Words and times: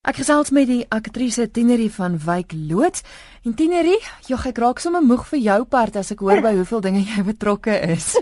Ek 0.00 0.16
gesels 0.16 0.48
met 0.48 0.64
die 0.64 0.86
aktrise 0.88 1.44
Tinerie 1.52 1.90
van 1.92 2.14
Wyk 2.24 2.54
Loods. 2.56 3.02
En 3.44 3.52
Tinerie, 3.52 3.98
jogg 4.24 4.46
ek 4.48 4.60
raak 4.62 4.78
sommer 4.80 5.02
moeg 5.04 5.26
vir 5.28 5.40
jou 5.44 5.56
part 5.68 5.98
as 6.00 6.08
ek 6.14 6.22
hoor 6.24 6.38
by 6.40 6.54
hoeveel 6.56 6.80
dinge 6.86 7.02
jy 7.04 7.24
betrokke 7.26 7.74
is. 7.92 8.14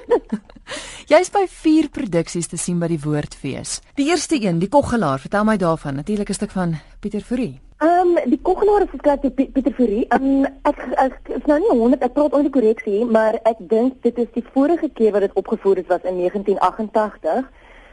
Jy's 1.12 1.30
by 1.30 1.44
vier 1.46 1.86
produksies 1.94 2.50
te 2.50 2.58
sien 2.58 2.80
by 2.82 2.88
die 2.90 2.98
Woordfees. 3.04 3.76
Die 3.94 4.08
eerste 4.10 4.40
een, 4.42 4.58
die 4.58 4.68
Koggelaar, 4.72 5.22
vertel 5.22 5.46
my 5.46 5.54
daarvan. 5.62 6.00
Natuurlik 6.00 6.32
'n 6.34 6.38
stuk 6.40 6.50
van 6.56 6.74
Pieter 6.98 7.22
Fourie. 7.22 7.60
Ehm 7.78 8.18
um, 8.18 8.18
die 8.26 8.40
Koggelaar 8.42 8.82
is 8.82 8.90
geskryf 8.90 9.22
deur 9.22 9.36
Pieter 9.38 9.72
Fourie. 9.78 10.02
Ehm 10.10 10.26
um, 10.26 10.50
ek 10.66 10.82
ek 10.98 11.30
is 11.38 11.46
nou 11.46 11.60
nie 11.62 11.78
100 11.78 12.02
ek 12.02 12.12
praat 12.18 12.34
onder 12.34 12.50
korreksie, 12.50 13.04
maar 13.06 13.38
ek 13.44 13.62
dink 13.70 14.02
dit 14.02 14.18
is 14.18 14.34
die 14.34 14.44
vorige 14.50 14.90
keer 14.90 15.14
wat 15.14 15.30
dit 15.30 15.38
opgevoer 15.38 15.78
is 15.78 15.86
was 15.86 16.02
in 16.02 16.18
1988 16.26 17.46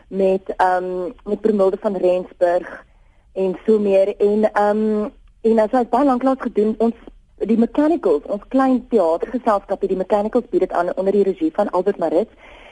met 0.10 0.50
ehm 0.58 0.84
um, 0.84 1.14
met 1.24 1.42
Promilde 1.42 1.78
van 1.78 1.96
Rensburg 1.96 2.82
en 3.36 3.58
so 3.66 3.80
meer 3.80 4.16
en 4.18 4.50
ehm 4.52 4.82
um, 4.86 5.12
en 5.46 5.60
as 5.62 5.74
ons 5.78 5.90
baie 5.90 6.06
lank 6.06 6.24
lank 6.24 6.42
gedoen 6.42 6.74
ons 6.82 6.96
die 7.50 7.58
mechanicals 7.60 8.28
ons 8.36 8.44
klein 8.54 8.78
teatergeselskap 8.92 9.82
het 9.84 9.92
die 9.92 10.00
mechanicals 10.00 10.48
bied 10.52 10.64
dit 10.64 10.72
aan 10.72 10.92
onder 10.96 11.12
die 11.14 11.24
regie 11.28 11.52
van 11.54 11.70
Albert 11.70 11.98
Maritz. 11.98 12.32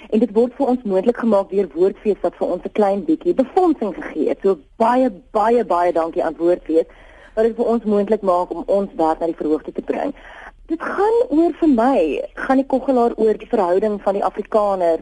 En 0.09 0.19
dit 0.19 0.31
word 0.35 0.53
vir 0.57 0.69
ons 0.73 0.85
moontlik 0.87 1.19
gemaak 1.19 1.49
deur 1.49 1.67
Woordfees 1.73 2.21
wat 2.21 2.35
vir 2.39 2.47
ons 2.47 2.63
'n 2.63 2.71
klein 2.79 3.03
bietjie 3.05 3.33
befondsing 3.33 3.93
gegee 3.95 4.29
het. 4.29 4.39
So 4.43 4.57
baie 4.77 5.09
baie 5.31 5.65
baie 5.65 5.91
dankie 5.91 6.23
aan 6.23 6.37
Woordfees 6.37 6.87
wat 7.35 7.45
dit 7.45 7.55
vir 7.55 7.65
ons 7.65 7.83
moontlik 7.83 8.21
maak 8.21 8.51
om 8.51 8.63
ons 8.65 8.89
werk 8.95 9.19
na 9.19 9.25
die 9.25 9.41
verhoogte 9.41 9.71
te 9.71 9.81
bring. 9.81 10.13
Dit 10.67 10.81
gaan 10.81 11.17
oor 11.29 11.51
vir 11.59 11.69
my 11.69 12.23
gaan 12.33 12.57
die 12.57 12.71
koggelaar 12.73 13.13
oor 13.15 13.37
die 13.37 13.53
verhouding 13.55 14.01
van 14.01 14.13
die 14.13 14.23
Afrikaner 14.23 14.99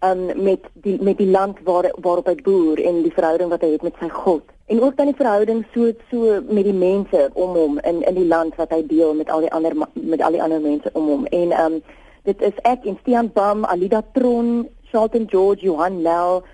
um, 0.00 0.42
met 0.42 0.64
die 0.72 0.98
met 1.02 1.18
die 1.18 1.30
land 1.30 1.58
waar 1.64 1.90
waarop 1.96 2.26
hy 2.26 2.34
boer 2.34 2.80
en 2.80 3.02
die 3.02 3.14
verhouding 3.14 3.50
wat 3.50 3.60
hy 3.60 3.72
het 3.72 3.82
met 3.82 3.94
sy 4.00 4.08
God 4.08 4.51
en 4.66 4.80
ook 4.80 4.96
dan 4.96 5.06
die 5.06 5.16
verhouding 5.16 5.66
so 5.74 5.90
so 6.10 6.40
met 6.48 6.64
die 6.64 6.76
mense 6.76 7.30
om 7.32 7.56
hom 7.56 7.78
in 7.78 8.02
in 8.02 8.14
die 8.14 8.26
land 8.26 8.54
wat 8.56 8.70
hy 8.70 8.86
deel 8.86 9.14
met 9.14 9.30
al 9.30 9.40
die 9.40 9.52
ander 9.52 9.74
met 9.92 10.22
al 10.22 10.32
die 10.32 10.42
ander 10.42 10.60
mense 10.60 10.90
om 10.92 11.08
hom 11.08 11.26
en 11.26 11.52
um 11.64 11.82
dit 12.22 12.42
is 12.42 12.58
ek 12.62 12.84
en 12.86 12.98
Stian 13.00 13.32
Bam, 13.34 13.64
Alida 13.64 14.02
Tron, 14.14 14.68
Charlton 14.92 15.24
George, 15.26 15.64
Johan 15.66 16.02
Nel, 16.02 16.44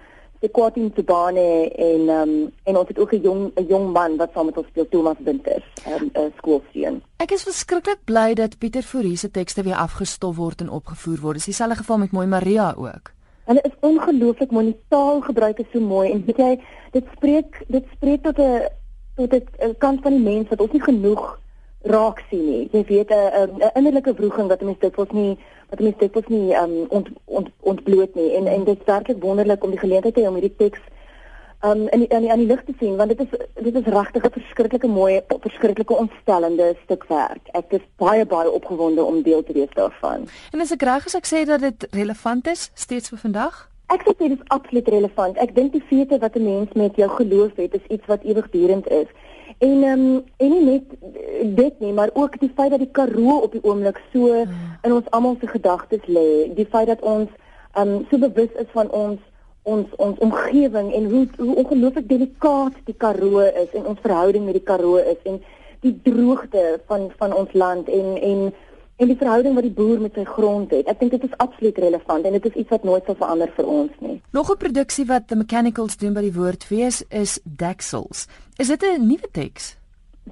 die 0.40 0.48
Quatin 0.48 0.92
Tubane 0.96 1.68
en 1.68 2.08
um 2.14 2.32
en 2.64 2.78
ons 2.80 2.88
het 2.88 2.98
ook 2.98 3.12
'n 3.12 3.20
jong 3.22 3.52
'n 3.56 3.66
jong 3.68 3.92
man 3.92 4.16
wat 4.16 4.30
saam 4.32 4.46
met 4.46 4.56
ons 4.56 4.66
speel 4.66 4.88
Thomas 4.88 5.16
Winters, 5.18 5.64
um, 5.86 6.10
'n 6.14 6.32
skoolseun. 6.36 7.02
Ek 7.16 7.30
is 7.30 7.42
verskriklik 7.42 7.98
bly 8.04 8.34
dat 8.34 8.58
Pieter 8.58 8.82
Fourie 8.82 9.16
se 9.16 9.30
tekste 9.30 9.62
weer 9.62 9.76
afgestof 9.76 10.36
word 10.36 10.60
en 10.60 10.70
opgevoer 10.70 11.20
word. 11.20 11.34
Dis 11.34 11.44
dieselfde 11.44 11.76
geval 11.76 11.98
met 11.98 12.10
Mooi 12.12 12.26
Maria 12.26 12.74
ook. 12.76 13.17
Hulle 13.48 13.62
is 13.64 13.76
ongelooflik 13.80 14.50
mooi, 14.52 14.76
taalgebruik 14.92 15.58
is 15.62 15.68
so 15.72 15.80
mooi 15.80 16.10
en 16.12 16.24
weet 16.26 16.40
jy, 16.42 16.50
dit 16.92 17.06
spreek 17.16 17.62
dit 17.72 17.84
spreek 17.96 18.22
tot 18.26 18.38
'n 18.38 18.68
tot 19.16 19.32
'n 19.32 19.74
kant 19.84 20.02
van 20.04 20.12
die 20.12 20.24
mens 20.30 20.48
wat 20.48 20.60
ons 20.60 20.72
nie 20.72 20.82
genoeg 20.84 21.22
raak 21.82 22.20
sien 22.28 22.44
nie. 22.44 22.68
Jy 22.72 22.84
weet 22.90 23.10
'n 23.10 23.56
'n 23.56 23.70
innerlike 23.74 24.14
wroging 24.14 24.48
wat 24.48 24.60
mense 24.60 24.80
dit 24.80 24.94
voels 24.94 25.12
nie 25.12 25.38
wat 25.70 25.80
mense 25.80 25.98
dit 25.98 26.12
voels 26.12 26.28
nie 26.28 26.52
um 26.62 26.74
ont, 26.88 27.08
ont, 27.24 27.48
ontbloot 27.60 28.14
nie 28.14 28.34
en 28.36 28.46
en 28.46 28.64
dit 28.64 28.78
is 28.78 28.84
werklik 28.84 29.22
wonderlik 29.22 29.64
om 29.64 29.70
die 29.70 29.84
geleentheid 29.84 30.14
te 30.14 30.20
hê 30.20 30.28
om 30.28 30.34
hierdie 30.34 30.56
teks 30.56 30.80
um 31.64 31.88
in 31.88 31.98
die, 31.98 32.08
in 32.08 32.20
die, 32.20 32.30
in 32.30 32.38
die 32.38 32.46
lig 32.46 32.64
te 32.64 32.74
sien 32.78 32.96
want 32.96 33.10
dit 33.10 33.20
is 33.20 33.46
dit 33.54 33.74
is 33.74 33.92
regtig 33.94 34.24
'n 34.24 34.30
verskriklike 34.30 34.86
mooi 34.86 35.20
verskriklike 35.28 35.94
ontstellende 35.94 36.76
stuk 36.84 37.04
werk. 37.08 37.48
Ek 37.52 37.72
is 37.72 37.84
baie 37.96 38.26
baie 38.26 38.50
opgewonde 38.50 39.02
om 39.02 39.22
deel 39.22 39.42
te 39.42 39.52
wees 39.52 39.72
daarvan. 39.74 40.28
En 40.52 40.60
as 40.60 40.70
ek 40.72 40.82
reg 40.82 41.06
is 41.06 41.14
ek 41.14 41.26
sê 41.26 41.44
dat 41.44 41.60
dit 41.60 41.86
relevant 41.90 42.46
is 42.46 42.70
steeds 42.74 43.08
vir 43.08 43.18
vandag? 43.18 43.70
Ek 43.86 44.02
sê 44.04 44.14
dit 44.18 44.38
is 44.38 44.48
absoluut 44.48 44.88
relevant. 44.88 45.36
Ek 45.36 45.54
dink 45.54 45.72
die 45.72 45.82
feite 45.88 46.18
wat 46.18 46.36
'n 46.36 46.44
mens 46.44 46.72
met 46.72 46.96
jou 46.96 47.08
geloof 47.08 47.56
het 47.56 47.74
is 47.74 47.86
iets 47.88 48.06
wat 48.06 48.22
ewigdurend 48.22 48.88
is. 48.88 49.08
En 49.58 49.82
ehm 49.82 50.00
um, 50.00 50.24
en 50.36 50.50
nie 50.50 50.64
net 50.64 50.84
dit 51.56 51.80
nie, 51.80 51.92
maar 51.92 52.10
ook 52.12 52.38
die 52.40 52.52
feit 52.54 52.70
dat 52.70 52.78
die 52.78 52.90
Karoo 52.92 53.38
op 53.38 53.52
die 53.52 53.64
oomblik 53.64 54.00
so 54.12 54.32
hmm. 54.32 54.78
in 54.82 54.92
ons 54.92 55.10
almal 55.10 55.36
se 55.40 55.46
gedagtes 55.46 56.06
lê. 56.06 56.54
Die 56.54 56.66
feit 56.70 56.86
dat 56.86 57.00
ons 57.00 57.28
ehm 57.72 57.88
um, 57.88 58.06
so 58.10 58.18
bewus 58.18 58.52
is 58.54 58.70
van 58.72 58.90
ons 58.90 59.18
ons 59.74 59.94
ons 59.96 60.18
omgewing 60.24 60.92
en 60.96 61.10
hoe 61.12 61.24
hoe 61.36 61.54
ongelooflik 61.62 62.08
delikaat 62.08 62.78
die 62.88 62.96
Karoo 63.04 63.44
is 63.64 63.74
en 63.74 63.90
ons 63.92 64.00
verhouding 64.04 64.44
met 64.48 64.58
die 64.58 64.66
Karoo 64.70 65.02
is 65.02 65.20
en 65.28 65.40
die 65.86 65.94
droogte 66.06 66.64
van 66.90 67.10
van 67.20 67.34
ons 67.34 67.52
land 67.52 67.88
en 67.88 68.16
en 68.30 68.48
en 68.98 69.06
die 69.06 69.18
verhouding 69.18 69.54
wat 69.54 69.62
die 69.62 69.74
boer 69.74 70.00
met 70.02 70.16
sy 70.18 70.24
grond 70.26 70.72
het. 70.74 70.88
Ek 70.90 70.98
dink 70.98 71.12
dit 71.14 71.26
is 71.28 71.34
absoluut 71.38 71.76
relevant 71.78 72.26
en 72.26 72.34
dit 72.34 72.46
is 72.50 72.56
iets 72.64 72.72
wat 72.74 72.86
nooit 72.86 73.06
sal 73.06 73.18
verander 73.20 73.52
vir 73.54 73.68
ons 73.70 74.00
nie. 74.02 74.16
Nog 74.34 74.50
'n 74.50 74.58
produksie 74.58 75.06
wat 75.06 75.28
the 75.28 75.36
mechanicals 75.36 75.96
doen 75.96 76.14
by 76.14 76.24
die 76.26 76.34
woordfees 76.34 77.04
is 77.10 77.38
Daxels. 77.44 78.26
Is 78.58 78.68
dit 78.68 78.82
'n 78.82 79.06
nuwe 79.06 79.28
teks? 79.32 79.76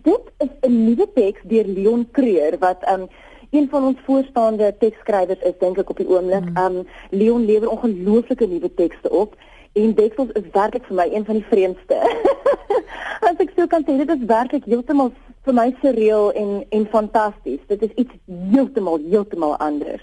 Dit 0.02 0.24
is 0.38 0.50
'n 0.62 0.84
nuwe 0.84 1.06
teks 1.14 1.40
deur 1.44 1.66
Leon 1.66 2.08
Creur 2.12 2.58
wat 2.58 2.82
um 2.90 3.08
een 3.50 3.68
van 3.70 3.84
ons 3.84 3.98
voorstaande 4.04 4.74
teksskrywers 4.78 5.40
is 5.40 5.58
dink 5.58 5.78
ek 5.78 5.90
op 5.90 6.00
die 6.00 6.08
oomblik. 6.08 6.48
Mm. 6.50 6.56
Um 6.56 6.88
Leon 7.10 7.44
lewer 7.44 7.70
ongelooflike 7.70 8.46
nuwe 8.46 8.74
tekste 8.74 9.10
op 9.10 9.36
en 9.72 9.94
Dexels 9.94 10.32
is 10.32 10.48
werklik 10.52 10.84
vir 10.88 10.96
my 10.96 11.06
een 11.12 11.24
van 11.24 11.38
die 11.40 11.46
vreemdste. 11.50 11.98
As 13.28 13.40
ek 13.44 13.52
sou 13.56 13.66
kan 13.66 13.84
sê 13.84 13.96
dit 14.00 14.12
is 14.14 14.26
werklik 14.30 14.64
heeltemal 14.64 15.12
vir 15.46 15.56
my 15.56 15.68
surreal 15.82 16.32
en 16.32 16.52
en 16.70 16.86
fantasties. 16.92 17.60
Dit 17.72 17.82
is 17.82 17.94
iets 17.94 18.14
heeltemal 18.52 18.98
heeltemal 19.10 19.56
anders. 19.56 20.02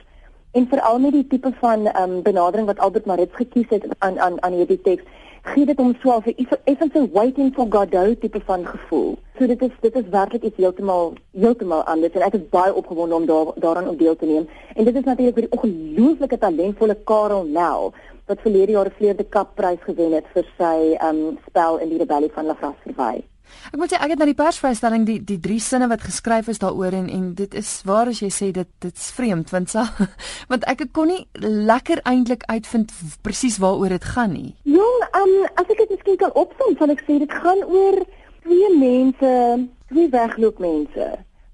En 0.53 0.69
veral 0.69 0.99
met 1.01 1.17
die 1.17 1.27
tipe 1.27 1.51
van 1.59 1.89
um 1.97 2.21
benadering 2.21 2.69
wat 2.69 2.79
Albert 2.79 3.09
Maritz 3.09 3.35
gekies 3.35 3.69
het 3.69 3.89
aan 3.99 4.19
aan 4.19 4.41
aan 4.43 4.53
hierdie 4.61 4.81
teks 4.81 5.03
gee 5.51 5.65
dit 5.65 5.77
hom 5.77 5.93
so 6.01 6.21
'n 6.25 6.47
effens 6.63 6.93
so 6.93 7.07
waiting 7.11 7.53
for 7.53 7.65
Godot 7.69 8.21
tipe 8.21 8.39
van 8.45 8.65
gevoel. 8.65 9.17
So 9.37 9.47
dit 9.47 9.61
is 9.61 9.71
dit 9.81 9.95
is 9.95 10.07
werklik 10.09 10.43
iets 10.43 10.57
heeltemal 10.57 11.13
heeltemal 11.31 11.83
anders 11.83 12.13
en 12.13 12.21
ek 12.21 12.33
is 12.33 12.49
baie 12.49 12.73
opgewonde 12.73 13.15
om 13.15 13.25
daar 13.25 13.51
daaraan 13.55 13.87
op 13.87 13.99
deel 13.99 14.15
te 14.15 14.25
neem. 14.25 14.47
En 14.75 14.85
dit 14.85 14.95
is 14.95 15.03
natuurlik 15.03 15.33
vir 15.33 15.47
die 15.47 15.55
ongelooflike 15.57 16.37
talentvolle 16.37 16.97
Karel 17.03 17.43
Nel 17.43 17.93
wat 18.27 18.39
verlede 18.39 18.71
jaar 18.71 18.87
die 18.89 18.97
Vleerde 18.97 19.23
Kap 19.23 19.55
prys 19.55 19.83
gewen 19.83 20.11
het 20.11 20.25
vir 20.33 20.45
sy 20.57 20.97
um 21.09 21.37
spel 21.47 21.77
in 21.77 21.89
die 21.89 21.97
rebellie 21.97 22.31
van 22.31 22.45
Lafras 22.45 22.79
verwy. 22.83 23.23
Ek 23.71 23.77
moet 23.79 23.91
sê 23.91 23.99
ek 23.99 24.13
het 24.13 24.21
na 24.21 24.27
die 24.29 24.37
persvrystelling 24.37 25.05
die 25.07 25.19
die 25.23 25.39
drie 25.41 25.59
sinne 25.63 25.87
wat 25.91 26.05
geskryf 26.05 26.49
is 26.51 26.61
daaroor 26.61 26.95
en 26.97 27.09
en 27.09 27.33
dit 27.37 27.53
is 27.59 27.69
waar 27.87 28.11
as 28.11 28.21
jy 28.23 28.29
sê 28.33 28.51
dit 28.55 28.69
dit's 28.85 29.11
vreemd 29.17 29.53
want 29.53 29.73
sa 29.73 29.87
want 30.51 30.67
ek 30.69 30.85
kon 30.91 31.11
nie 31.11 31.23
lekker 31.43 32.03
eintlik 32.09 32.45
uitvind 32.49 32.91
presies 33.21 33.59
waaroor 33.63 33.95
dit 33.95 34.07
gaan 34.15 34.33
nie. 34.33 34.55
Jong, 34.63 35.05
um, 35.19 35.35
as 35.55 35.69
ek 35.69 35.83
dit 35.85 35.95
miskien 35.95 36.19
kan 36.23 36.33
opsom, 36.33 36.75
sal 36.79 36.93
ek 36.93 37.05
sê 37.07 37.19
dit 37.23 37.37
gaan 37.43 37.63
oor 37.67 38.01
twee 38.43 38.73
mense, 38.77 39.35
twee 39.91 40.09
wegloopmense 40.11 41.11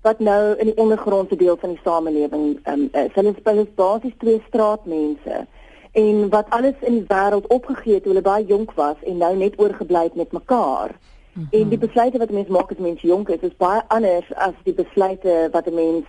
wat 0.08 0.20
nou 0.24 0.56
in 0.56 0.72
die 0.72 0.78
ondergrondse 0.80 1.36
deel 1.36 1.58
van 1.60 1.74
die 1.76 1.82
samelewing 1.84 2.46
um, 2.72 2.88
is. 2.96 3.12
Hulle 3.16 3.34
is 3.36 3.74
basies 3.76 4.16
twee 4.24 4.40
straatmense 4.48 5.46
en 5.92 6.30
wat 6.30 6.50
alles 6.56 6.78
in 6.88 7.02
die 7.02 7.08
wêreld 7.10 7.48
opgegee 7.48 7.98
het 7.98 8.04
toe 8.06 8.14
hulle 8.14 8.26
baie 8.26 8.46
jonk 8.46 8.72
was 8.78 9.00
en 9.04 9.18
nou 9.18 9.34
net 9.36 9.58
oorgebly 9.60 10.04
het 10.08 10.16
met 10.16 10.32
mekaar. 10.32 10.96
-hmm. 11.40 11.60
En 11.62 11.70
die 11.70 11.78
besluite 11.78 12.18
wat 12.18 12.30
'n 12.30 12.34
mens 12.34 12.48
maak 12.48 12.72
as 12.72 12.78
mens 12.78 13.02
jonk 13.02 13.30
is, 13.30 13.40
is 13.42 13.58
baie 13.58 13.82
anders 13.88 14.34
as 14.36 14.54
die 14.64 14.74
besluite 14.74 15.50
wat 15.52 15.68
'n 15.68 15.74
mens 15.74 16.06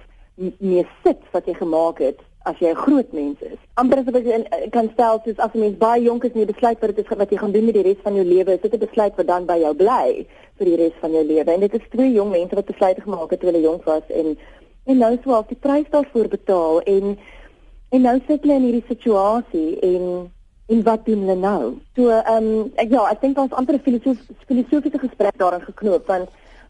mee 0.58 0.86
sit 1.04 1.22
wat 1.30 1.46
jy 1.46 1.54
gemaak 1.54 1.98
het 1.98 2.18
as 2.42 2.58
jy 2.58 2.70
'n 2.70 2.82
groot 2.84 3.12
mens 3.12 3.40
is. 3.40 3.60
Amper 3.74 3.98
as 3.98 4.04
jy 4.04 4.30
eh, 4.30 4.70
kan 4.70 4.90
stel 4.92 5.20
soos 5.24 5.36
as 5.36 5.52
'n 5.54 5.58
mens 5.58 5.76
baie 5.76 6.02
jonk 6.02 6.24
is 6.24 6.32
en 6.32 6.40
jy 6.40 6.46
besluit 6.46 6.80
wat 6.80 6.96
dit 6.96 7.04
is 7.04 7.16
wat 7.16 7.30
jy 7.30 7.36
gaan 7.36 7.52
doen 7.52 7.64
met 7.64 7.74
die 7.74 7.82
res 7.82 8.02
van 8.02 8.14
jou 8.14 8.24
lewe, 8.24 8.52
is 8.52 8.60
dit 8.60 8.74
'n 8.74 8.86
besluit 8.86 9.16
wat 9.16 9.26
dan 9.26 9.44
by 9.46 9.58
jou 9.58 9.74
bly 9.74 10.26
vir 10.56 10.66
die 10.66 10.76
res 10.76 10.96
van 11.00 11.12
jou 11.12 11.24
lewe. 11.24 11.52
En 11.52 11.60
dit 11.60 11.74
is 11.74 11.88
twee 11.90 12.12
jong 12.12 12.30
mense 12.30 12.54
wat 12.54 12.64
besluite 12.64 13.00
gemaak 13.00 13.30
het 13.30 13.40
toe 13.40 13.50
hulle 13.50 13.62
jonk 13.62 13.84
was 13.84 14.06
en 14.08 14.38
en 14.86 14.98
nou 14.98 15.18
sou 15.22 15.34
al 15.34 15.44
die 15.48 15.56
prys 15.60 15.90
daarvoor 15.90 16.28
betaal 16.28 16.80
en 16.80 17.18
en 17.90 18.02
nou 18.02 18.20
sit 18.26 18.42
hulle 18.42 18.54
in 18.54 18.62
hierdie 18.62 18.88
situasie 18.88 19.78
en 19.80 20.32
en 20.70 20.82
wat 20.86 21.04
doen 21.04 21.22
hulle 21.24 21.34
nou? 21.34 21.62
So 21.98 22.08
ehm 22.08 22.50
um, 22.50 22.72
ek 22.82 22.92
ja, 22.94 23.06
ek 23.10 23.22
dink 23.24 23.38
ons 23.38 23.56
amper 23.58 23.74
'n 23.74 23.86
filosof, 23.86 24.18
filosofiese 24.46 24.98
gesprek 24.98 25.38
daarin 25.38 25.64
geknoop 25.66 26.06
want 26.06 26.28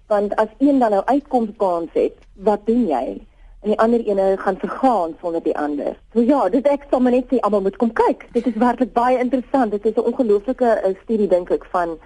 want 0.08 0.36
as 0.36 0.48
een 0.58 0.78
dan 0.78 0.90
nou 0.90 1.02
uitkom 1.04 1.56
kans 1.56 1.90
het, 1.92 2.16
wat 2.34 2.66
doen 2.66 2.86
jy? 2.86 3.20
En 3.62 3.68
die 3.68 3.78
ander 3.78 4.00
ene 4.00 4.36
gaan 4.38 4.56
vergaan 4.58 5.14
sonder 5.20 5.42
die 5.42 5.56
ander. 5.56 5.96
So 6.12 6.20
ja, 6.20 6.48
dit 6.48 6.66
ek 6.66 6.86
sal 6.90 7.00
maar 7.00 7.12
net 7.12 7.28
sê 7.28 7.38
almal 7.40 7.60
moet 7.66 7.76
kom 7.76 7.92
kyk. 7.92 8.26
Dit 8.32 8.46
is 8.46 8.56
werklik 8.56 8.92
baie 8.92 9.18
interessant. 9.18 9.70
Dit 9.70 9.86
is 9.86 9.94
'n 9.94 10.08
ongelooflike 10.10 10.66
eh, 10.66 10.94
studie 11.02 11.28
dink 11.28 11.50
ek 11.50 11.64
van 11.64 11.98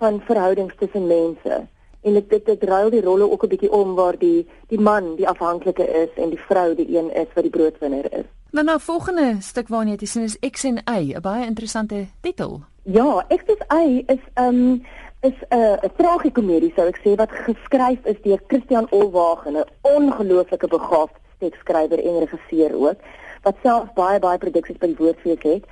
van 0.00 0.20
verhoudings 0.20 0.74
tussen 0.78 1.06
mense. 1.06 1.66
En 2.02 2.12
dit 2.12 2.30
dit, 2.30 2.46
dit 2.46 2.62
ruil 2.64 2.90
die 2.90 3.04
rolle 3.04 3.30
ook 3.30 3.44
'n 3.44 3.48
bietjie 3.48 3.72
om 3.72 3.94
waar 3.94 4.18
die 4.18 4.46
die 4.68 4.80
man 4.80 5.16
die 5.16 5.28
afhanklike 5.28 5.86
is 6.04 6.10
en 6.16 6.30
die 6.30 6.44
vrou 6.48 6.74
die 6.74 6.96
een 6.96 7.14
is 7.14 7.28
wat 7.34 7.44
die 7.44 7.56
broodwinner 7.58 8.12
is. 8.12 8.28
Nou 8.52 8.64
nou 8.64 8.80
volgende 8.80 9.36
stuk 9.40 9.70
waarna 9.72 9.94
jy 9.96 10.06
sien 10.06 10.26
is 10.28 10.34
X 10.44 10.64
en 10.68 10.82
Y, 10.84 11.14
'n 11.16 11.20
baie 11.24 11.46
interessante 11.46 12.08
titel. 12.20 12.60
Ja, 12.84 13.24
X 13.28 13.42
is 13.46 13.62
Y 13.68 14.04
is 14.06 14.24
um 14.34 14.84
is 15.20 15.38
'n 15.48 15.56
uh, 15.56 15.76
'n 15.82 15.92
tragikomedie 15.96 16.72
sou 16.76 16.86
ek 16.86 17.00
sê 17.00 17.14
wat 17.16 17.30
geskryf 17.30 18.04
is 18.04 18.20
deur 18.22 18.40
Christian 18.46 18.86
Olwagen, 18.90 19.56
'n 19.56 19.64
ongelooflike 19.80 20.68
begaafde 20.68 21.18
teksskrywer 21.38 22.04
en 22.04 22.18
regisseur 22.18 22.74
ook, 22.74 22.98
wat 23.42 23.56
self 23.62 23.92
baie 23.94 24.18
baie 24.18 24.38
produksies 24.38 24.78
by 24.78 24.86
die 24.86 24.96
Woordfees 24.98 25.42
het. 25.42 25.64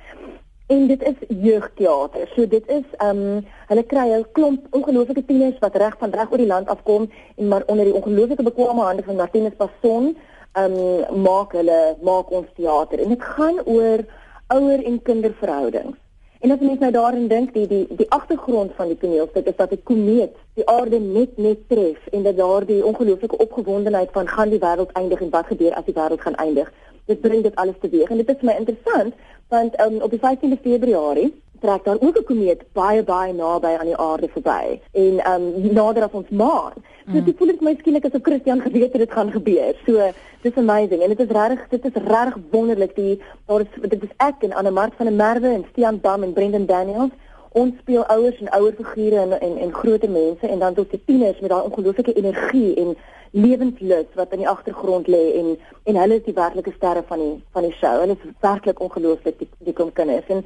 en 0.67 0.87
dit 0.87 1.03
is 1.03 1.15
jeugteater. 1.27 2.31
So 2.35 2.47
dit 2.47 2.67
is 2.67 2.83
ehm 2.97 3.17
um, 3.17 3.45
hulle 3.67 3.83
kry 3.83 4.07
'n 4.09 4.25
klomp 4.31 4.65
ongelooflike 4.69 5.25
tieners 5.25 5.59
wat 5.59 5.75
reg 5.75 5.95
van 5.97 6.11
reg 6.11 6.31
oor 6.31 6.37
die 6.37 6.53
land 6.55 6.67
afkom 6.67 7.11
en 7.35 7.47
maar 7.47 7.63
onder 7.65 7.85
die 7.85 7.93
ongelooflike 7.93 8.43
bekwame 8.43 8.81
hande 8.81 9.03
van 9.03 9.15
Martinus 9.15 9.55
Passon 9.57 10.05
ehm 10.07 10.30
um, 10.53 11.21
maak 11.21 11.53
hulle 11.57 11.79
maak 12.01 12.31
ons 12.31 12.47
teater 12.55 12.99
en 12.99 13.09
dit 13.09 13.27
gaan 13.35 13.59
oor 13.65 14.05
ouer 14.51 14.83
en 14.83 15.01
kinderverhoudings. 15.01 15.97
En 16.41 16.51
as 16.51 16.61
jy 16.65 16.73
nou 16.81 16.89
daarin 16.91 17.27
dink, 17.29 17.51
die 17.53 17.67
die 17.69 17.83
die 17.99 18.07
agtergrond 18.09 18.71
van 18.75 18.89
die 18.89 18.97
toneelstuk 18.97 19.45
is 19.47 19.55
dat 19.55 19.71
'n 19.71 19.83
komeet 19.83 20.33
die 20.57 20.67
aarde 20.67 20.99
net 20.99 21.37
net 21.37 21.59
tref 21.69 22.07
en 22.11 22.23
dat 22.23 22.37
daardie 22.37 22.85
ongelooflike 22.85 23.37
opgewondenheid 23.37 24.09
van 24.11 24.27
gaan 24.27 24.49
die 24.49 24.59
wêreld 24.59 24.91
eindig 24.91 25.21
en 25.21 25.29
wat 25.29 25.45
gebeur 25.45 25.73
as 25.73 25.85
die 25.85 25.93
wêreld 25.93 26.21
gaan 26.21 26.35
eindig. 26.35 26.73
Dit 27.05 27.21
bring 27.21 27.43
dit 27.43 27.55
alles 27.55 27.75
teweeg 27.79 28.09
en 28.09 28.17
dit 28.17 28.29
is 28.29 28.37
vir 28.39 28.49
my 28.49 28.57
interessant 28.57 29.13
want 29.47 29.79
um, 29.81 30.01
op 30.01 30.09
die 30.09 30.19
15de 30.19 30.57
Februarie 30.61 31.33
trek 31.61 31.83
daar 31.83 32.01
ook 32.05 32.17
'n 32.17 32.23
komeet 32.23 32.61
baie 32.73 33.03
baie 33.03 33.33
naby 33.33 33.71
aan 33.79 33.89
die 33.91 33.97
aarde 33.97 34.27
verby 34.35 34.79
en 34.91 35.13
um 35.33 35.73
nader 35.73 36.03
as 36.03 36.17
ons 36.19 36.29
maan. 36.29 36.73
So 37.05 37.17
mm. 37.17 37.25
dit 37.25 37.37
voel 37.37 37.49
ek 37.49 37.61
my 37.61 37.75
skielik 37.79 38.05
as 38.05 38.13
'n 38.13 38.27
Christian 38.27 38.61
geweet 38.67 38.91
het 38.93 39.01
dit 39.05 39.11
gaan 39.11 39.31
gebeur. 39.31 39.73
So 39.85 40.11
dis 40.41 40.55
amazing 40.55 41.01
en 41.01 41.09
dit 41.09 41.19
is 41.19 41.35
regtig 41.37 41.67
dit 41.69 41.85
is 41.85 42.03
regtig 42.03 42.37
wonderlik 42.51 42.95
die 42.95 43.21
daar 43.45 43.61
is 43.61 43.89
dit 43.89 44.03
is 44.03 44.13
ek 44.17 44.37
en 44.39 44.53
Anne 44.53 44.71
Mart 44.71 44.93
van 44.97 45.05
der 45.05 45.15
Merwe 45.15 45.47
en 45.47 45.65
Stean 45.71 45.99
Dam 46.01 46.23
en 46.23 46.33
Brendan 46.33 46.65
Daniels. 46.65 47.11
Ons 47.51 47.73
speel 47.79 48.05
ouers 48.05 48.39
en 48.39 48.53
ouer 48.59 48.73
figure 48.73 49.19
en 49.19 49.31
en 49.39 49.57
en 49.57 49.73
groter 49.73 50.09
mense 50.09 50.47
en 50.47 50.59
dan 50.59 50.73
tot 50.73 50.89
die 50.91 51.03
tieners 51.05 51.39
met 51.39 51.49
daai 51.49 51.63
ongelooflike 51.63 52.13
energie 52.13 52.75
en 52.75 52.95
lewenslus 53.31 54.05
wat 54.15 54.31
in 54.31 54.43
die 54.43 54.47
agtergrond 54.47 55.07
lê 55.07 55.23
en 55.39 55.57
en 55.83 55.95
hulle 55.95 56.15
is 56.19 56.23
die 56.23 56.33
werklike 56.33 56.71
sterre 56.75 57.03
van 57.07 57.19
die 57.19 57.43
van 57.51 57.63
die 57.63 57.75
show. 57.79 57.99
Hulle 57.99 58.17
is 58.17 58.33
werklik 58.39 58.79
ongelooflik 58.79 59.39
die 59.39 59.49
die 59.59 59.73
kom 59.73 59.93
kinders 59.93 60.27
en 60.27 60.43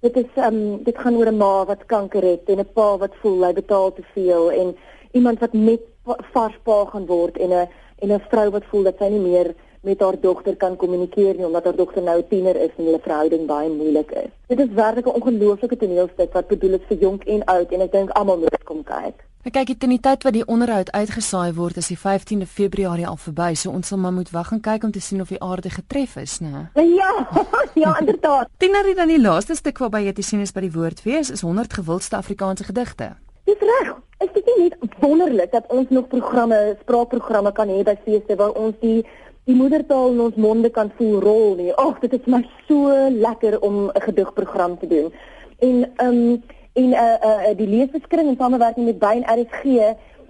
dit 0.00 0.16
is 0.16 0.44
um 0.46 0.82
dit 0.84 0.98
gaan 0.98 1.16
oor 1.16 1.30
'n 1.30 1.36
ma 1.36 1.64
wat 1.64 1.86
kanker 1.86 2.22
het 2.22 2.44
en 2.46 2.58
'n 2.58 2.72
pa 2.72 2.96
wat 2.98 3.14
voel 3.20 3.44
hy 3.44 3.52
betaal 3.52 3.92
te 3.92 4.02
veel 4.14 4.50
en 4.50 4.76
iemand 5.12 5.38
wat 5.38 5.52
net 5.52 5.80
vars 6.32 6.58
pa 6.62 6.84
gaan 6.84 7.06
word 7.06 7.38
en 7.38 7.50
'n 7.50 7.68
en 8.02 8.12
'n 8.12 8.26
vrou 8.30 8.50
wat 8.50 8.64
voel 8.70 8.82
dat 8.82 8.98
sy 8.98 9.08
nie 9.08 9.26
meer 9.30 9.54
met 9.80 10.00
haar 10.00 10.20
dogter 10.20 10.56
kan 10.56 10.76
kommunikeer 10.76 11.34
nie 11.34 11.46
omdat 11.46 11.64
haar 11.64 11.76
dogter 11.76 12.02
nou 12.02 12.18
'n 12.18 12.28
tiener 12.28 12.56
is 12.56 12.70
en 12.76 12.84
hulle 12.84 13.00
verhouding 13.06 13.46
baie 13.46 13.70
moeilik 13.70 14.10
is. 14.10 14.30
Dit 14.46 14.58
is 14.58 14.74
werklik 14.74 15.06
'n 15.06 15.18
ongelooflike 15.20 15.76
toneelstuk 15.76 16.32
wat 16.32 16.46
bedoel 16.46 16.72
is 16.72 16.88
vir 16.88 16.98
jonk 16.98 17.24
en 17.24 17.44
oud 17.44 17.72
en 17.72 17.80
ek 17.80 17.92
dink 17.92 18.10
almal 18.10 18.38
moet 18.38 18.64
kom 18.64 18.82
kyk. 18.84 19.27
Ek 19.46 19.54
kyk 19.54 19.68
dit 19.70 19.84
in 19.86 19.92
die 19.94 20.00
tyd 20.02 20.24
wat 20.26 20.34
die 20.34 20.42
onderhoud 20.50 20.88
uitgesaai 20.90 21.52
word 21.54 21.76
is 21.78 21.92
die 21.92 21.96
15de 21.98 22.46
Februarie 22.50 23.04
al 23.06 23.18
verby, 23.22 23.52
so 23.54 23.70
ons 23.70 23.86
sal 23.92 24.00
maar 24.02 24.16
moet 24.16 24.32
wag 24.34 24.50
en 24.56 24.58
kyk 24.60 24.88
om 24.88 24.90
te 24.90 24.98
sien 25.00 25.22
of 25.22 25.30
die 25.30 25.38
aarde 25.38 25.70
getref 25.70 26.16
is, 26.18 26.40
né? 26.42 26.64
Ja, 26.74 27.12
ja, 27.84 27.92
inderdaad. 28.00 28.50
Tienerie 28.58 28.96
dan 28.98 29.12
die 29.12 29.20
laaste 29.20 29.54
stuk 29.54 29.78
waarby 29.78 30.08
jy 30.08 30.16
te 30.16 30.26
sien 30.26 30.42
is 30.42 30.50
by 30.56 30.66
die 30.66 30.72
woordfees 30.74 31.30
is 31.30 31.46
100 31.46 31.78
gewildste 31.78 32.18
Afrikaanse 32.18 32.66
gedigte. 32.66 33.12
Dis 33.46 33.62
reg. 33.62 33.94
Is 34.26 34.34
dit 34.34 34.50
nie 34.50 34.66
net 34.66 34.98
wonderlik 34.98 35.54
dat 35.54 35.70
ons 35.70 35.86
nog 35.94 36.10
programme, 36.10 36.58
spraakprogramme 36.82 37.54
kan 37.54 37.70
hê 37.70 37.84
by 37.86 37.94
feeste 38.02 38.34
waar 38.42 38.58
ons 38.58 38.74
die 38.82 39.04
die 39.48 39.56
moedertaal 39.56 40.10
in 40.12 40.20
ons 40.26 40.36
monde 40.36 40.68
kan 40.74 40.90
voel 40.98 41.22
rol 41.22 41.54
nie. 41.56 41.70
Ag, 41.78 42.02
dit 42.02 42.18
is 42.18 42.26
maar 42.26 42.44
so 42.66 42.90
lekker 43.08 43.60
om 43.62 43.86
'n 43.86 44.02
gedigprogram 44.10 44.78
te 44.78 44.86
doen. 44.90 45.12
En 45.58 45.76
ehm 45.96 46.08
um, 46.08 46.42
en 46.78 46.92
uh, 46.92 47.16
uh, 47.28 47.56
die 47.56 47.66
leesbeskring 47.66 48.28
in 48.28 48.38
samewerking 48.38 48.86
met 48.86 48.98
Bain 48.98 49.24
RSG 49.26 49.64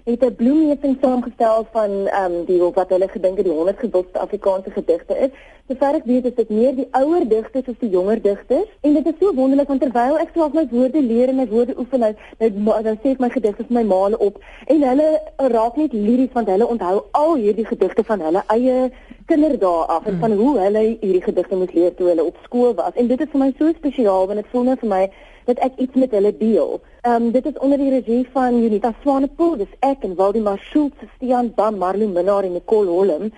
het 0.03 0.23
'n 0.25 0.35
bloemmeting 0.35 0.97
saamgestel 1.01 1.67
van 1.71 1.91
ehm 2.07 2.33
um, 2.33 2.45
die 2.45 2.61
wat 2.61 2.89
hulle 2.89 3.07
gedink 3.07 3.37
het 3.37 3.45
die 3.45 3.53
100 3.53 3.79
gewildste 3.79 4.19
Afrikaanse 4.19 4.71
gedigte 4.71 5.17
is. 5.17 5.29
Sover 5.67 5.93
ek 5.95 6.05
weet 6.05 6.25
is 6.25 6.35
dit 6.35 6.49
meer 6.49 6.75
die 6.75 6.87
ouer 6.91 7.27
digters 7.27 7.67
as 7.67 7.79
die 7.79 7.89
jonger 7.89 8.21
digters 8.21 8.69
en 8.81 8.93
dit 8.93 9.05
is 9.05 9.19
so 9.19 9.33
wonderlik 9.33 9.67
want 9.67 9.81
terwyl 9.81 10.17
ek 10.17 10.31
self 10.33 10.53
my 10.53 10.65
woorde 10.71 11.01
leer 11.01 11.29
en 11.29 11.35
my 11.35 11.47
woorde 11.47 11.77
oefen 11.77 11.99
nou 11.99 12.13
nou 12.39 12.81
dan 12.83 12.97
sê 13.03 13.11
ek 13.11 13.19
my 13.19 13.29
gedigte 13.29 13.63
vir 13.67 13.77
my 13.77 13.83
maale 13.83 14.17
op 14.17 14.41
en 14.65 14.81
hulle 14.89 15.09
raak 15.37 15.77
net 15.77 15.93
liries 15.93 16.33
want 16.33 16.49
hulle 16.49 16.67
onthou 16.67 17.03
al 17.11 17.35
hierdie 17.35 17.65
gedigte 17.65 18.03
van 18.03 18.21
hulle 18.21 18.43
eie 18.47 18.91
kinderdae 19.29 19.87
af 19.95 20.05
en 20.09 20.19
van 20.19 20.31
hoe 20.41 20.53
hulle 20.59 20.83
hierdie 21.01 21.23
gedigte 21.23 21.55
moes 21.55 21.73
leer 21.77 21.95
toe 21.95 22.07
hulle 22.11 22.23
op 22.23 22.37
skool 22.43 22.73
was 22.77 22.95
en 23.01 23.09
dit 23.11 23.21
is 23.25 23.31
vir 23.33 23.43
my 23.43 23.49
so 23.57 23.73
spesiaal 23.77 24.27
want 24.29 24.41
dit 24.41 24.53
voel 24.53 24.65
net 24.69 24.81
vir 24.83 24.91
my 24.93 25.03
dat 25.49 25.61
ek 25.65 25.77
iets 25.83 25.95
met 25.97 26.11
hulle 26.13 26.31
deel. 26.37 26.79
Ehm 27.01 27.15
um, 27.15 27.31
dit 27.31 27.45
is 27.45 27.57
onder 27.65 27.77
die 27.81 27.89
regie 27.89 28.23
van 28.33 28.57
Unita 28.63 28.93
Swanepoel, 29.01 29.55
dis 29.57 29.77
ek 29.79 30.03
en 30.05 30.15
Waldemar 30.15 30.59
Schultz, 30.69 31.05
Stean 31.15 31.51
Bam, 31.55 31.77
Marlene 31.81 32.13
Minnar 32.13 32.43
en 32.43 32.53
Nicole 32.53 32.89
Holm. 32.89 33.31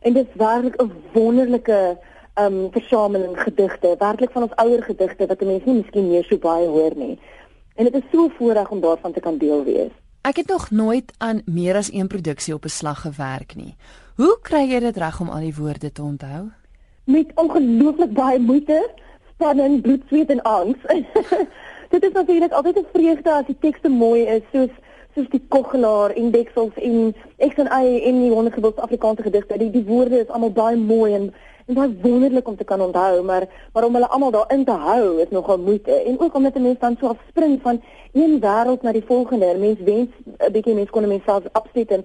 En 0.00 0.12
dit 0.12 0.26
is 0.26 0.40
werklik 0.40 0.80
'n 0.82 0.92
wonderlike 1.12 1.98
ehm 2.34 2.54
um, 2.54 2.68
versameling 2.72 3.40
gedigte, 3.42 3.94
werklik 3.98 4.30
van 4.30 4.42
ons 4.42 4.56
ouer 4.64 4.82
gedigte 4.82 5.26
wat 5.26 5.40
mense 5.40 5.66
nie 5.66 5.80
miskien 5.82 6.08
meer 6.08 6.24
so 6.24 6.38
baie 6.38 6.66
hoor 6.66 6.94
nie. 6.96 7.18
En 7.74 7.84
dit 7.84 7.94
is 7.94 8.10
so 8.12 8.28
voorreg 8.38 8.70
om 8.70 8.80
daarvan 8.80 9.12
te 9.12 9.20
kan 9.20 9.38
deel 9.38 9.64
wees. 9.64 9.92
Ek 10.20 10.36
het 10.36 10.48
nog 10.48 10.70
nooit 10.70 11.12
aan 11.18 11.42
meer 11.44 11.76
as 11.76 11.92
een 11.92 12.08
produksie 12.08 12.54
op 12.54 12.64
'n 12.64 12.68
slag 12.68 13.00
gewerk 13.00 13.54
nie. 13.56 13.74
Hoe 14.18 14.34
kry 14.42 14.64
jy 14.66 14.80
dit 14.82 14.96
reg 14.98 15.20
om 15.22 15.28
al 15.30 15.44
die 15.46 15.54
woorde 15.54 15.92
te 15.94 16.02
onthou? 16.02 16.48
Met 17.06 17.28
ongelooflik 17.38 18.16
baie 18.16 18.40
moeite 18.42 18.78
spanning, 19.36 19.76
bloed, 19.84 20.02
sweet 20.10 20.32
en 20.34 20.40
angs. 20.42 20.80
dit 21.92 22.06
is 22.08 22.16
natuurlik 22.16 22.52
altyd 22.52 22.80
'n 22.80 22.88
vreugde 22.92 23.30
as 23.32 23.46
die 23.46 23.56
tekste 23.60 23.88
mooi 23.88 24.24
is, 24.26 24.42
soos 24.52 24.74
soos 25.14 25.28
die 25.30 25.42
koggelaar 25.48 26.10
en 26.10 26.32
deksels 26.34 26.74
en 26.82 27.14
X 27.38 27.62
en 27.62 27.70
Y 27.70 27.94
en 28.10 28.18
die 28.24 28.32
wondergewilde 28.34 28.82
Afrikaanse 28.82 29.22
gedigte. 29.22 29.58
Die 29.58 29.70
die 29.70 29.84
woorde 29.86 30.18
is 30.18 30.34
almal 30.34 30.50
baie 30.50 30.76
mooi 30.76 31.14
en 31.14 31.30
en 31.68 31.74
baie 31.74 31.94
wonderlik 32.02 32.48
om 32.48 32.56
te 32.56 32.64
kan 32.64 32.80
onthou, 32.80 33.22
maar 33.22 33.46
maar 33.72 33.84
om 33.84 33.94
hulle 33.94 34.08
almal 34.08 34.30
daarin 34.30 34.64
te 34.64 34.78
hou 34.88 35.20
is 35.22 35.30
nogal 35.30 35.58
moeite. 35.58 35.92
En 35.92 36.18
ook 36.20 36.34
omdat 36.34 36.54
'n 36.56 36.62
mens 36.62 36.78
dan 36.78 36.96
so 37.00 37.06
afspring 37.06 37.62
van 37.62 37.82
een 38.12 38.40
wêreld 38.40 38.82
na 38.82 38.92
die 38.92 39.06
volgende. 39.06 39.54
Mens 39.58 39.78
wens 39.78 40.10
'n 40.38 40.52
bietjie 40.52 40.74
mens 40.74 40.90
kon 40.90 41.08
menself 41.08 41.44
absoluut 41.52 41.90
in 41.90 42.04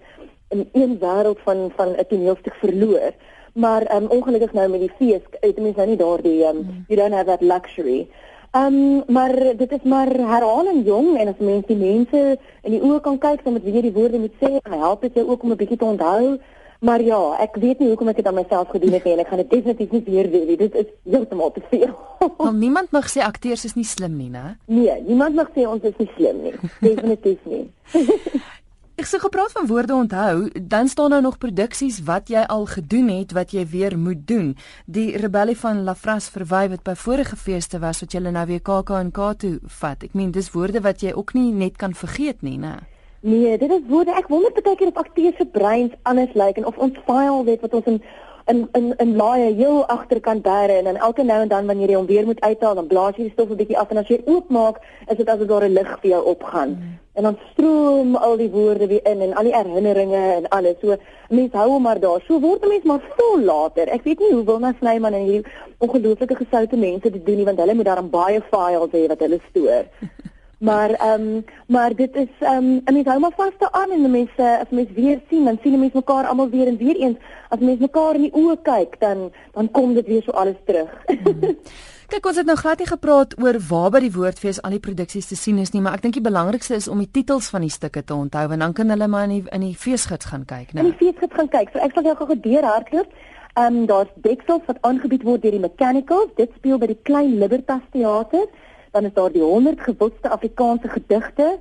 in 0.53 0.67
een 0.71 0.97
wêreld 1.01 1.39
van 1.45 1.71
van 1.75 1.95
'n 1.97 2.05
toneelstuk 2.09 2.55
verloor 2.63 3.13
maar 3.53 3.95
um, 3.95 4.05
ongelukkig 4.05 4.53
nou 4.53 4.69
met 4.69 4.79
die 4.79 4.91
fees 4.97 5.21
het 5.39 5.57
mense 5.57 5.77
nou 5.77 5.87
nie 5.87 5.97
daardie 5.97 6.45
um, 6.45 6.57
mm. 6.57 6.85
you 6.87 6.99
don't 6.99 7.13
have 7.13 7.29
that 7.29 7.41
luxury. 7.41 8.07
Ehm 8.53 8.73
um, 8.73 9.03
maar 9.07 9.33
dit 9.57 9.71
is 9.71 9.83
maar 9.83 10.07
herhaling 10.07 10.85
jong 10.85 11.17
en 11.17 11.27
as 11.27 11.37
mense 11.37 11.67
die 11.67 11.77
mense 11.77 12.37
in 12.61 12.71
die 12.75 12.81
oë 12.81 12.99
kan 13.01 13.17
kyk 13.17 13.43
dan 13.43 13.53
met 13.53 13.63
wie 13.63 13.73
jy 13.73 13.81
die 13.87 13.93
woorde 13.93 14.19
moet 14.19 14.35
sê, 14.41 14.57
dan 14.61 14.79
help 14.79 15.01
dit 15.01 15.13
jou 15.13 15.27
ook 15.29 15.43
om 15.43 15.51
'n 15.51 15.57
bietjie 15.57 15.77
te 15.77 15.85
onthou. 15.85 16.37
Maar 16.79 17.01
ja, 17.01 17.37
ek 17.39 17.55
weet 17.55 17.79
nie 17.79 17.87
hoekom 17.87 18.07
ek 18.07 18.15
dit 18.15 18.27
aan 18.27 18.35
myself 18.35 18.69
gedoen 18.69 18.91
het 18.91 19.03
nie 19.03 19.13
en 19.13 19.19
ek 19.19 19.27
gaan 19.27 19.37
dit 19.37 19.49
definitief 19.49 19.91
nie 19.91 20.03
weer 20.05 20.31
doen 20.31 20.47
nie. 20.47 20.57
Dit 20.57 20.75
is 20.75 20.85
heeltemal 21.03 21.51
te 21.51 21.61
veel. 21.69 21.93
Want 22.37 22.59
niemand 22.59 22.91
mag 22.91 23.07
sê 23.09 23.21
akteurs 23.23 23.65
is 23.65 23.73
nie 23.73 23.85
slim 23.85 24.17
nie, 24.17 24.29
né? 24.29 24.57
Nee, 24.65 25.01
niemand 25.07 25.35
mag 25.35 25.49
sê 25.55 25.63
ons 25.67 25.83
is 25.83 25.97
nie 25.97 26.09
slim 26.15 26.41
nie. 26.43 26.53
Definitief 26.89 27.39
nie. 27.45 27.71
Ek 29.03 29.09
sê 29.11 29.19
gepraat 29.19 29.51
van 29.51 29.65
woorde 29.67 29.93
onthou, 29.93 30.47
dan 30.63 30.87
staan 30.87 31.09
nou 31.09 31.21
nog 31.21 31.37
produksies 31.37 31.97
wat 32.07 32.29
jy 32.31 32.39
al 32.47 32.63
gedoen 32.71 33.09
het 33.11 33.33
wat 33.35 33.51
jy 33.51 33.65
weer 33.67 33.97
moet 33.99 34.21
doen. 34.27 34.53
Die 34.87 35.17
rebellie 35.19 35.57
van 35.59 35.81
Lafras 35.83 36.29
verwy 36.31 36.69
wat 36.71 36.85
by 36.87 36.93
vorige 36.95 37.35
feeste 37.35 37.81
was 37.83 37.99
wat 37.99 38.15
jy 38.15 38.21
nou 38.23 38.45
weer 38.47 38.61
KAK 38.63 38.93
en 38.95 39.11
K2 39.11 39.51
vat. 39.81 40.05
Ek 40.07 40.15
meen 40.15 40.31
dis 40.31 40.47
woorde 40.55 40.79
wat 40.87 41.03
jy 41.03 41.11
ook 41.11 41.33
nie 41.35 41.51
net 41.51 41.75
kan 41.75 41.91
vergeet 41.91 42.47
nie, 42.47 42.55
né? 42.55 42.77
Nee, 43.19 43.57
dit 43.57 43.75
is 43.75 43.83
woorde. 43.91 44.15
Ek 44.15 44.31
wonder 44.31 44.55
baie 44.55 44.79
keer 44.79 44.93
of 44.95 45.03
akteurs 45.03 45.35
se 45.35 45.49
breins 45.51 45.91
anders 46.07 46.31
lyk 46.39 46.63
en 46.63 46.71
of 46.71 46.79
ons 46.79 47.03
file 47.03 47.43
weet 47.43 47.67
wat 47.67 47.75
ons 47.75 47.91
in 47.91 47.99
in 48.45 48.67
in 48.73 48.93
in 48.97 49.15
laaie 49.15 49.53
heel 49.55 49.85
agterkant 49.85 50.43
bære 50.43 50.77
en 50.77 50.83
dan 50.83 50.95
elke 50.95 51.23
nou 51.23 51.41
en 51.41 51.47
dan 51.47 51.65
wanneer 51.65 51.89
jy 51.89 51.95
hom 51.95 52.05
weer 52.05 52.25
moet 52.25 52.41
uithaal, 52.41 52.75
dan 52.75 52.87
blaas 52.87 53.15
jy 53.15 53.23
die 53.23 53.31
stof 53.35 53.49
'n 53.49 53.55
bietjie 53.61 53.77
af 53.77 53.91
en 53.91 53.97
as 53.97 54.07
jy 54.07 54.21
oopmaak, 54.25 54.81
is 55.07 55.17
dit 55.17 55.29
asof 55.29 55.47
daar 55.47 55.63
'n 55.63 55.73
lig 55.73 55.99
vir 56.01 56.09
jou 56.09 56.23
opgaan. 56.25 56.69
Mm. 56.69 56.99
En 57.13 57.23
dan 57.23 57.37
stroom 57.51 58.15
al 58.15 58.37
die 58.37 58.49
woorde 58.49 58.87
weer 58.87 59.05
in 59.07 59.21
en 59.21 59.33
al 59.33 59.43
die 59.43 59.55
herinneringe 59.55 60.23
en 60.33 60.49
alles. 60.49 60.75
So 60.81 60.95
mense 61.29 61.57
hou 61.57 61.69
hom 61.69 61.81
maar 61.81 61.99
daar. 61.99 62.21
So 62.27 62.39
word 62.39 62.65
'n 62.65 62.67
mens 62.67 62.83
maar 62.83 63.01
vol 63.17 63.39
later. 63.39 63.87
Ek 63.87 64.03
weet 64.03 64.19
nie 64.19 64.33
hoe 64.33 64.43
wil 64.43 64.59
nou 64.59 64.73
Snyman 64.79 65.13
en 65.13 65.21
hierdie 65.21 65.51
ongelooflike 65.77 66.35
gesoute 66.35 66.77
mense 66.77 67.09
dit 67.09 67.25
doen 67.25 67.35
nie 67.35 67.45
want 67.45 67.59
hulle 67.59 67.73
moet 67.73 67.85
daar 67.85 68.09
baie 68.09 68.41
files 68.41 68.91
hê 68.91 69.07
wat 69.07 69.19
hulle 69.19 69.39
stoor. 69.49 69.83
Maar 70.63 70.89
ehm 70.89 71.21
um, 71.21 71.45
maar 71.67 71.95
dit 71.95 72.15
is 72.15 72.33
ehm 72.39 72.55
um, 72.55 72.81
'n 72.85 72.93
mens 72.93 73.07
hou 73.07 73.19
maar 73.19 73.35
vas 73.35 73.55
daaraan 73.57 73.91
en 73.91 74.11
mense 74.11 74.59
as 74.63 74.69
mens 74.69 74.91
weer 74.95 75.21
sien, 75.29 75.45
dan 75.45 75.57
sien 75.61 75.79
mense 75.79 75.95
mekaar 75.95 76.27
almal 76.27 76.49
weer 76.49 76.67
en 76.67 76.77
weer 76.77 76.95
eens. 76.95 77.17
As 77.49 77.59
mens 77.59 77.79
mekaar 77.79 78.15
in 78.15 78.21
die 78.21 78.33
oë 78.33 78.61
kyk, 78.61 78.99
dan 78.99 79.31
dan 79.51 79.71
kom 79.71 79.93
dit 79.93 80.07
weer 80.07 80.23
so 80.23 80.31
alles 80.31 80.55
terug. 80.65 80.89
Hmm. 81.05 81.57
Kyk, 82.13 82.25
ons 82.25 82.37
het 82.37 82.45
nou 82.45 82.57
glad 82.57 82.77
nie 82.77 82.87
gepraat 82.87 83.31
oor 83.41 83.57
waar 83.69 83.89
by 83.89 83.99
die 83.99 84.11
woordfees 84.11 84.61
al 84.61 84.69
die 84.69 84.79
produksies 84.79 85.27
te 85.27 85.35
sien 85.35 85.57
is 85.57 85.71
nie, 85.73 85.81
maar 85.81 85.93
ek 85.93 86.01
dink 86.01 86.13
die 86.13 86.21
belangrikste 86.21 86.75
is 86.75 86.87
om 86.87 86.97
die 86.97 87.11
titels 87.11 87.47
van 87.49 87.61
die 87.61 87.71
stukke 87.73 88.03
te 88.03 88.13
onthou 88.13 88.47
want 88.47 88.59
dan 88.59 88.73
kan 88.73 88.89
hulle 88.89 89.07
maar 89.07 89.23
in 89.23 89.29
die 89.29 89.43
in 89.51 89.61
die 89.61 89.75
feesgids 89.75 90.25
gaan 90.25 90.45
kyk, 90.45 90.73
né? 90.73 90.79
In 90.79 90.91
die 90.91 90.99
feesgids 90.99 91.33
gaan 91.33 91.49
kyk. 91.49 91.71
So 91.73 91.79
ek 91.79 91.95
sal 91.95 92.03
jou 92.03 92.15
gou 92.15 92.27
gedeur 92.27 92.63
hardloop. 92.63 93.15
Ehm 93.53 93.75
um, 93.75 93.85
daar's 93.85 94.11
Dexels 94.15 94.67
wat 94.67 94.77
aangebied 94.81 95.23
word 95.23 95.41
deur 95.41 95.51
die 95.51 95.65
Mechanicals. 95.65 96.31
Dit 96.35 96.51
speel 96.55 96.77
by 96.77 96.87
die 96.87 96.99
Klein 97.03 97.39
Libertas 97.39 97.83
Theater 97.91 98.47
dan 98.93 99.09
is 99.09 99.13
daar 99.13 99.31
die 99.33 99.43
100 99.43 99.81
gewildste 99.81 100.29
Afrikaanse 100.29 100.87
gedigte. 100.87 101.59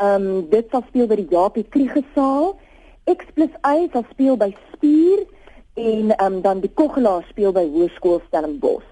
Ehm 0.00 0.28
um, 0.28 0.46
dit 0.50 0.66
sal 0.70 0.84
speel 0.88 1.06
by 1.06 1.20
die 1.20 1.30
Japie 1.30 1.66
Kriegesaal. 1.68 2.56
X 3.04 3.24
+ 3.34 3.36
Y 3.36 3.88
sal 3.92 4.04
speel 4.12 4.36
by 4.36 4.54
Spier 4.72 5.26
en 5.74 6.16
ehm 6.16 6.32
um, 6.32 6.40
dan 6.42 6.60
die 6.60 6.72
Koggelaar 6.74 7.26
speel 7.28 7.52
by 7.52 7.66
Hoërskool 7.68 8.20
Stellenbosch. 8.26 8.90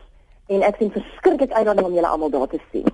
en 0.49 0.65
ek 0.65 0.79
sien 0.81 0.93
verskriklik 0.93 1.53
uit 1.53 1.67
daarna 1.69 1.85
om 1.85 1.95
julle 1.95 2.09
almal 2.09 2.33
daar 2.33 2.49
te 2.49 2.61
sien. 2.73 2.87